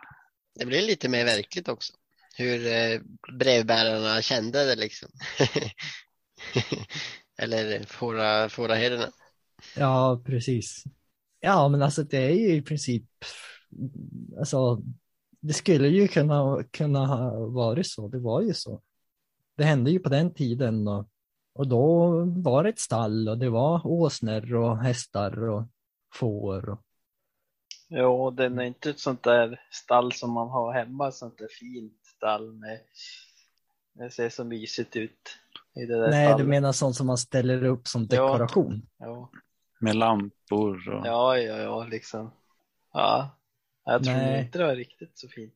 Det 0.58 0.66
blev 0.66 0.82
lite 0.82 1.08
mer 1.08 1.24
verkligt 1.24 1.68
också. 1.68 1.92
Hur 2.36 2.66
eh, 2.66 3.00
brevbärarna 3.38 4.22
kände 4.22 4.64
det 4.64 4.76
liksom. 4.76 5.08
Eller 7.38 7.86
fåra, 7.86 8.48
fåraherdarna. 8.48 9.12
Ja, 9.76 10.22
precis. 10.24 10.84
Ja, 11.40 11.68
men 11.68 11.82
alltså 11.82 12.02
det 12.02 12.18
är 12.18 12.34
ju 12.34 12.54
i 12.54 12.62
princip, 12.62 13.04
alltså 14.38 14.82
det 15.40 15.52
skulle 15.52 15.88
ju 15.88 16.08
kunna, 16.08 16.64
kunna 16.70 17.06
ha 17.06 17.46
varit 17.46 17.86
så, 17.86 18.08
det 18.08 18.18
var 18.18 18.42
ju 18.42 18.54
så. 18.54 18.82
Det 19.56 19.64
hände 19.64 19.90
ju 19.90 19.98
på 19.98 20.08
den 20.08 20.34
tiden 20.34 20.88
och, 20.88 21.08
och 21.54 21.68
då 21.68 22.10
var 22.24 22.62
det 22.62 22.68
ett 22.68 22.78
stall 22.78 23.28
och 23.28 23.38
det 23.38 23.50
var 23.50 23.86
åsnor 23.86 24.54
och 24.54 24.78
hästar 24.78 25.48
och 25.48 25.62
får. 26.14 26.68
Och... 26.68 26.78
Jo, 27.88 28.30
det 28.30 28.44
är 28.44 28.60
inte 28.60 28.90
ett 28.90 29.00
sånt 29.00 29.22
där 29.22 29.60
stall 29.70 30.12
som 30.12 30.32
man 30.32 30.48
har 30.48 30.72
hemma, 30.72 31.12
sånt 31.12 31.38
där 31.38 31.48
fint 31.60 32.06
stall 32.16 32.52
med, 32.52 32.80
det 33.92 34.10
ser 34.10 34.28
så 34.28 34.44
mysigt 34.44 34.96
ut. 34.96 35.38
I 35.74 35.86
det 35.86 36.00
där 36.00 36.10
Nej, 36.10 36.26
stallet. 36.26 36.46
du 36.46 36.50
menar 36.50 36.72
sånt 36.72 36.96
som 36.96 37.06
man 37.06 37.18
ställer 37.18 37.64
upp 37.64 37.88
som 37.88 38.06
dekoration? 38.06 38.82
Ja, 38.98 39.06
ja. 39.06 39.30
Med 39.80 39.96
lampor 39.96 40.88
och... 40.88 41.06
Ja, 41.06 41.38
ja, 41.38 41.56
ja, 41.56 41.84
liksom. 41.84 42.30
Ja, 42.92 43.38
jag 43.84 44.04
tror 44.04 44.14
Nej. 44.14 44.44
inte 44.44 44.58
det 44.58 44.64
var 44.64 44.76
riktigt 44.76 45.18
så 45.18 45.28
fint. 45.28 45.54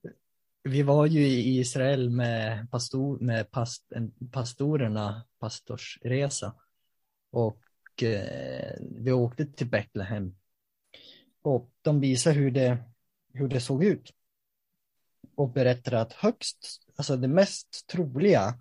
Vi 0.62 0.82
var 0.82 1.06
ju 1.06 1.20
i 1.20 1.58
Israel 1.58 2.10
med, 2.10 2.70
pastor, 2.70 3.18
med 3.20 3.50
past, 3.50 3.92
pastorerna, 4.32 5.24
pastorsresa. 5.38 6.54
Och 7.30 8.02
eh, 8.02 8.76
vi 8.80 9.12
åkte 9.12 9.46
till 9.46 9.66
Betlehem. 9.66 10.36
Och 11.42 11.70
de 11.82 12.00
visade 12.00 12.36
hur 12.36 12.50
det, 12.50 12.78
hur 13.32 13.48
det 13.48 13.60
såg 13.60 13.84
ut. 13.84 14.12
Och 15.34 15.48
berättade 15.48 16.00
att 16.00 16.12
högst, 16.12 16.82
alltså 16.96 17.16
det 17.16 17.28
mest 17.28 17.86
troliga 17.86 18.54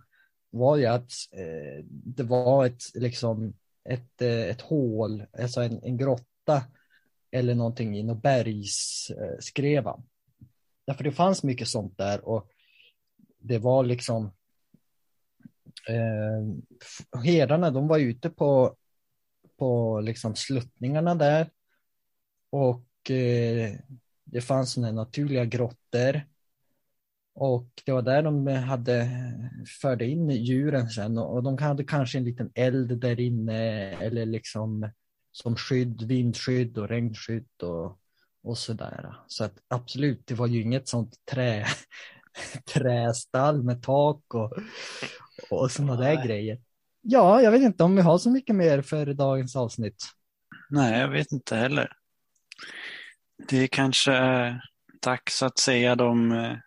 var 0.49 0.77
ju 0.77 0.85
att 0.85 1.11
eh, 1.31 1.85
det 1.87 2.23
var 2.23 2.65
ett 2.65 2.83
liksom 2.93 3.53
ett, 3.89 4.21
eh, 4.21 4.49
ett 4.49 4.61
hål, 4.61 5.25
alltså 5.39 5.61
en, 5.61 5.83
en 5.83 5.97
grotta 5.97 6.63
eller 7.31 7.55
någonting 7.55 7.97
i 7.97 8.03
någon 8.03 8.19
bergsskreva. 8.19 10.03
Därför 10.87 11.03
det 11.03 11.11
fanns 11.11 11.43
mycket 11.43 11.67
sånt 11.67 11.97
där 11.97 12.27
och 12.27 12.49
det 13.39 13.57
var 13.57 13.83
liksom 13.83 14.25
eh, 15.87 17.21
herdarna, 17.23 17.71
de 17.71 17.87
var 17.87 17.99
ute 17.99 18.29
på, 18.29 18.75
på 19.57 19.99
liksom 19.99 20.35
sluttningarna 20.35 21.15
där 21.15 21.49
och 22.49 23.11
eh, 23.11 23.75
det 24.23 24.41
fanns 24.41 24.71
sådana 24.71 24.91
naturliga 24.91 25.45
grottor 25.45 26.21
och 27.33 27.67
det 27.85 27.91
var 27.91 28.01
där 28.01 28.23
de 28.23 28.47
hade 28.47 29.09
förde 29.81 30.05
in 30.05 30.29
djuren 30.29 30.89
sen 30.89 31.17
och 31.17 31.43
de 31.43 31.57
hade 31.57 31.83
kanske 31.83 32.17
en 32.17 32.23
liten 32.23 32.51
eld 32.55 32.99
där 32.99 33.19
inne 33.19 33.91
eller 33.91 34.25
liksom 34.25 34.91
som 35.31 35.55
skydd, 35.55 36.01
vindskydd 36.01 36.77
och 36.77 36.89
regnskydd 36.89 37.63
och, 37.63 37.99
och 38.43 38.57
sådär. 38.57 39.15
Så 39.27 39.43
att 39.43 39.53
absolut, 39.67 40.27
det 40.27 40.33
var 40.33 40.47
ju 40.47 40.61
inget 40.61 40.87
sånt 40.87 41.15
trä, 41.31 41.65
trästall 42.73 43.63
med 43.63 43.83
tak 43.83 44.33
och, 44.33 44.53
och 45.49 45.71
sådana 45.71 45.95
där 45.95 46.25
grejer. 46.25 46.61
Ja, 47.01 47.41
jag 47.41 47.51
vet 47.51 47.61
inte 47.61 47.83
om 47.83 47.95
vi 47.95 48.01
har 48.01 48.17
så 48.17 48.31
mycket 48.31 48.55
mer 48.55 48.81
för 48.81 49.13
dagens 49.13 49.55
avsnitt. 49.55 50.03
Nej, 50.69 50.99
jag 50.99 51.07
vet 51.07 51.31
inte 51.31 51.55
heller. 51.55 51.91
Det 53.47 53.57
är 53.57 53.67
kanske 53.67 54.13
dags 55.01 55.43
att 55.43 55.59
säga 55.59 55.95
de 55.95 56.31
eh, 56.31 56.57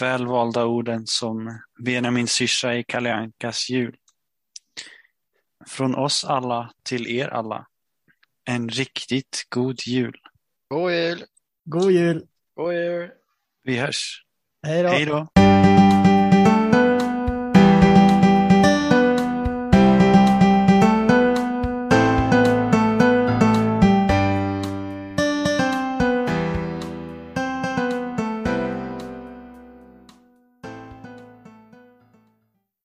välvalda 0.00 0.64
orden 0.64 1.06
som 1.06 1.60
Benjamin 1.78 2.26
syrsa 2.26 2.74
i 2.74 2.84
Kalle 2.84 3.14
Ankas 3.14 3.70
jul. 3.70 3.96
Från 5.66 5.94
oss 5.94 6.24
alla 6.24 6.72
till 6.82 7.06
er 7.06 7.28
alla. 7.28 7.66
En 8.44 8.68
riktigt 8.68 9.46
god 9.48 9.80
jul. 9.86 10.16
God 10.68 10.92
jul! 10.92 11.24
God 11.64 11.92
jul! 11.92 12.26
God 12.54 12.74
jul! 12.74 13.10
Vi 13.62 13.78
hörs. 13.78 14.24
Hej 14.66 14.82
då! 14.82 14.88
Hej 14.88 15.06
då! 15.06 15.35